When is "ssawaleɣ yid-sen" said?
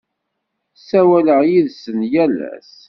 0.77-1.99